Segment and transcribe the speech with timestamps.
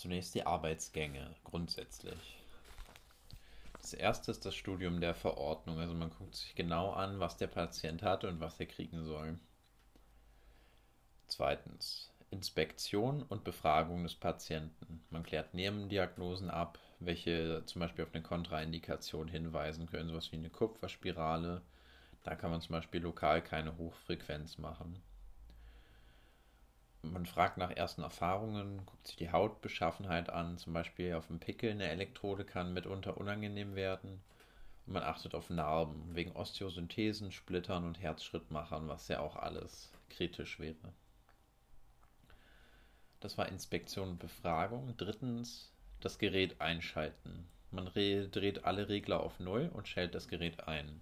[0.00, 2.38] Zunächst die Arbeitsgänge grundsätzlich.
[3.82, 5.78] Das erste ist das Studium der Verordnung.
[5.78, 9.38] Also man guckt sich genau an, was der Patient hat und was er kriegen soll.
[11.26, 15.04] Zweitens Inspektion und Befragung des Patienten.
[15.10, 20.48] Man klärt Nebendiagnosen ab, welche zum Beispiel auf eine Kontraindikation hinweisen können, sowas wie eine
[20.48, 21.60] Kupferspirale.
[22.24, 25.02] Da kann man zum Beispiel lokal keine Hochfrequenz machen
[27.02, 31.70] man fragt nach ersten Erfahrungen, guckt sich die Hautbeschaffenheit an, zum Beispiel auf dem Pickel
[31.70, 34.20] eine Elektrode kann mitunter unangenehm werden.
[34.86, 40.58] Und man achtet auf Narben, wegen Osteosynthesen, Splittern und Herzschrittmachern, was ja auch alles kritisch
[40.58, 40.92] wäre.
[43.20, 44.94] Das war Inspektion und Befragung.
[44.96, 47.46] Drittens, das Gerät einschalten.
[47.70, 51.00] Man dreht alle Regler auf Null und stellt das Gerät ein.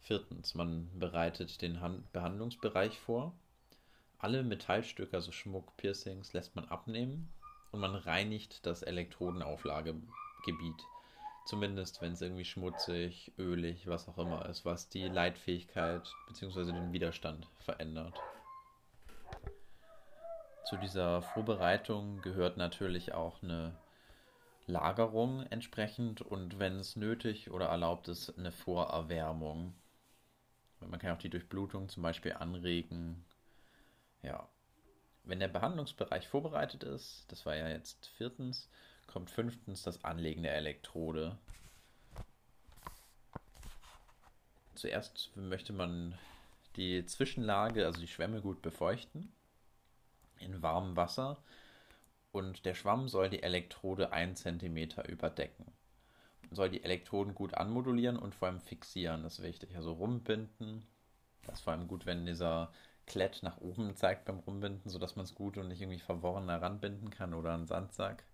[0.00, 1.78] Viertens, man bereitet den
[2.12, 3.34] Behandlungsbereich vor
[4.22, 7.28] alle Metallstücke, also Schmuck, Piercings, lässt man abnehmen
[7.72, 10.86] und man reinigt das Elektrodenauflagegebiet.
[11.44, 16.66] Zumindest wenn es irgendwie schmutzig, ölig, was auch immer ist, was die Leitfähigkeit bzw.
[16.66, 18.20] den Widerstand verändert.
[20.66, 23.74] Zu dieser Vorbereitung gehört natürlich auch eine
[24.68, 29.74] Lagerung entsprechend und wenn es nötig oder erlaubt ist, eine Vorerwärmung.
[30.78, 33.24] Man kann auch die Durchblutung zum Beispiel anregen
[34.22, 34.48] ja.
[35.24, 38.68] Wenn der Behandlungsbereich vorbereitet ist, das war ja jetzt viertens,
[39.06, 41.38] kommt fünftens das Anlegen der Elektrode.
[44.74, 46.18] Zuerst möchte man
[46.76, 49.32] die Zwischenlage, also die Schwämme gut befeuchten
[50.40, 51.42] in warmem Wasser
[52.32, 54.76] und der Schwamm soll die Elektrode 1 cm
[55.06, 55.66] überdecken.
[56.42, 59.76] Man soll die Elektroden gut anmodulieren und vor allem fixieren, das ist wichtig.
[59.76, 60.84] Also rumbinden,
[61.44, 62.72] das ist vor allem gut, wenn dieser
[63.06, 67.10] Klett nach oben zeigt beim Rumbinden, sodass man es gut und nicht irgendwie verworren heranbinden
[67.10, 68.24] kann oder einen Sandsack.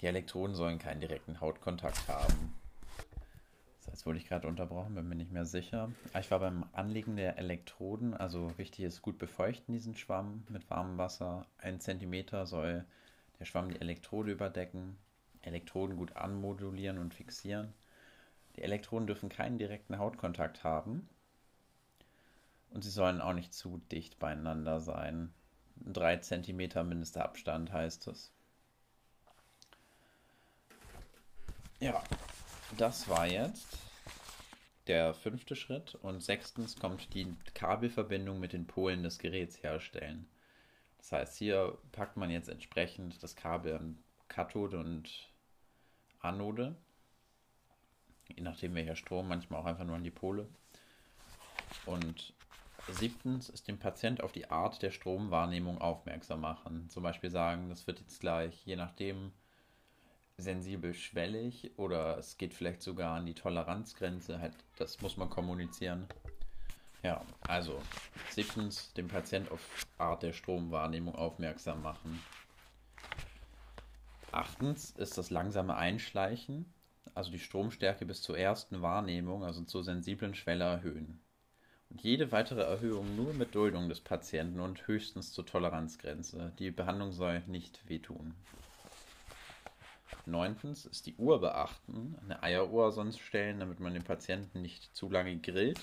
[0.00, 2.54] Die Elektroden sollen keinen direkten Hautkontakt haben.
[3.78, 5.90] Das heißt, wurde ich gerade unterbrochen, bin mir nicht mehr sicher.
[6.12, 10.68] Ah, ich war beim Anlegen der Elektroden, also wichtig ist gut befeuchten diesen Schwamm mit
[10.70, 11.46] warmem Wasser.
[11.58, 12.84] Ein Zentimeter soll
[13.38, 14.96] der Schwamm die Elektrode überdecken,
[15.42, 17.74] Elektroden gut anmodulieren und fixieren.
[18.56, 21.08] Die Elektroden dürfen keinen direkten Hautkontakt haben.
[22.74, 25.32] Und sie sollen auch nicht zu dicht beieinander sein.
[25.76, 28.32] Drei Zentimeter Mindestabstand heißt es.
[31.78, 32.02] Ja,
[32.76, 33.78] das war jetzt
[34.88, 35.94] der fünfte Schritt.
[35.94, 40.28] Und sechstens kommt die Kabelverbindung mit den Polen des Geräts herstellen.
[40.98, 45.30] Das heißt, hier packt man jetzt entsprechend das Kabel an Kathode und
[46.18, 46.74] Anode.
[48.34, 50.48] Je nachdem welcher Strom, manchmal auch einfach nur an die Pole.
[51.86, 52.34] Und
[52.88, 56.90] Siebtens ist dem Patient auf die Art der Stromwahrnehmung aufmerksam machen.
[56.90, 59.32] Zum Beispiel sagen, das wird jetzt gleich, je nachdem,
[60.36, 64.38] sensibel schwellig oder es geht vielleicht sogar an die Toleranzgrenze.
[64.38, 66.06] Halt, das muss man kommunizieren.
[67.02, 67.80] Ja, also
[68.30, 72.22] siebtens, dem Patient auf Art der Stromwahrnehmung aufmerksam machen.
[74.30, 76.72] Achtens ist das langsame Einschleichen,
[77.14, 81.23] also die Stromstärke bis zur ersten Wahrnehmung, also zur sensiblen Schwelle erhöhen
[81.96, 86.52] jede weitere Erhöhung nur mit Duldung des Patienten und höchstens zur Toleranzgrenze.
[86.58, 88.34] Die Behandlung soll nicht wehtun.
[90.26, 95.10] Neuntens ist die Uhr beachten, eine Eieruhr sonst stellen, damit man den Patienten nicht zu
[95.10, 95.80] lange grillt.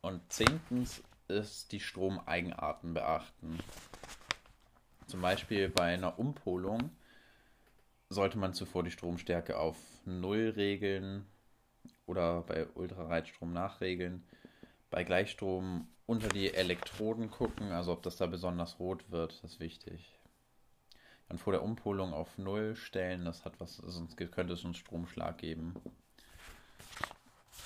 [0.00, 3.58] Und zehntens ist die Stromeigenarten beachten.
[5.06, 6.90] Zum Beispiel bei einer Umpolung
[8.08, 9.76] sollte man zuvor die Stromstärke auf
[10.06, 11.26] 0 regeln,
[12.06, 14.24] oder bei Ultrareitstrom nachregeln.
[14.90, 19.60] Bei Gleichstrom unter die Elektroden gucken, also ob das da besonders rot wird, das ist
[19.60, 20.18] wichtig.
[21.28, 25.36] Dann vor der Umpolung auf Null stellen, das hat was, sonst könnte es einen Stromschlag
[25.36, 25.74] geben.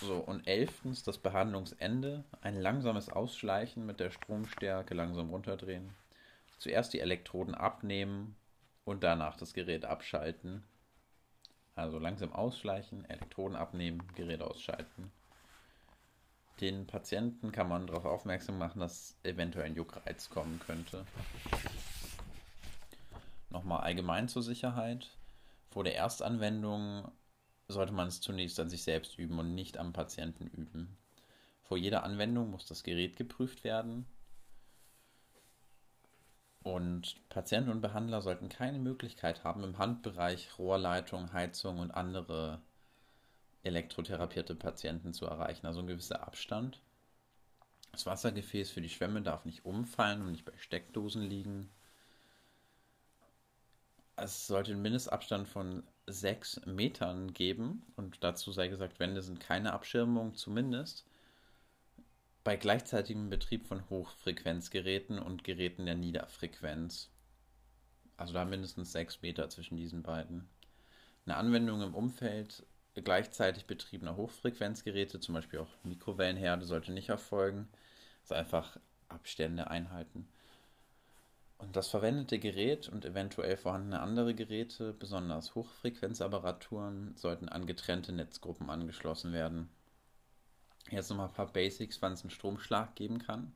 [0.00, 5.90] So, und elftens das Behandlungsende, ein langsames Ausschleichen mit der Stromstärke langsam runterdrehen.
[6.58, 8.34] Zuerst die Elektroden abnehmen
[8.86, 10.64] und danach das Gerät abschalten.
[11.80, 15.10] Also langsam ausschleichen, Elektroden abnehmen, Gerät ausschalten.
[16.60, 21.06] Den Patienten kann man darauf aufmerksam machen, dass eventuell ein Juckreiz kommen könnte.
[23.48, 25.08] Nochmal allgemein zur Sicherheit.
[25.70, 27.10] Vor der Erstanwendung
[27.66, 30.98] sollte man es zunächst an sich selbst üben und nicht am Patienten üben.
[31.62, 34.04] Vor jeder Anwendung muss das Gerät geprüft werden
[36.74, 42.60] und Patienten und Behandler sollten keine Möglichkeit haben, im Handbereich Rohrleitung, Heizung und andere
[43.62, 46.80] elektrotherapierte Patienten zu erreichen, also ein gewisser Abstand.
[47.92, 51.68] Das Wassergefäß für die Schwämme darf nicht umfallen und nicht bei Steckdosen liegen.
[54.16, 59.72] Es sollte einen Mindestabstand von sechs Metern geben und dazu sei gesagt, Wände sind keine
[59.72, 61.04] Abschirmung, zumindest
[62.42, 67.10] bei gleichzeitigem Betrieb von Hochfrequenzgeräten und Geräten der Niederfrequenz.
[68.16, 70.48] Also da mindestens sechs Meter zwischen diesen beiden.
[71.26, 72.64] Eine Anwendung im Umfeld
[72.94, 77.68] gleichzeitig betriebener Hochfrequenzgeräte, zum Beispiel auch Mikrowellenherde, sollte nicht erfolgen.
[78.22, 78.78] Also einfach
[79.08, 80.28] Abstände einhalten.
[81.58, 88.70] Und das verwendete Gerät und eventuell vorhandene andere Geräte, besonders Hochfrequenzapparaturen, sollten an getrennte Netzgruppen
[88.70, 89.68] angeschlossen werden.
[90.90, 93.54] Jetzt nochmal ein paar Basics, wann es einen Stromschlag geben kann.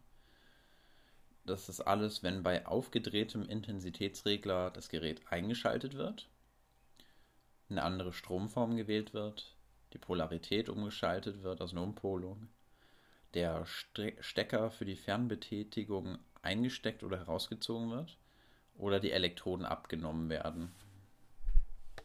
[1.44, 6.28] Das ist alles, wenn bei aufgedrehtem Intensitätsregler das Gerät eingeschaltet wird,
[7.68, 9.56] eine andere Stromform gewählt wird,
[9.92, 12.48] die Polarität umgeschaltet wird, also eine Umpolung,
[13.34, 18.16] der Stecker für die Fernbetätigung eingesteckt oder herausgezogen wird
[18.76, 20.72] oder die Elektroden abgenommen werden.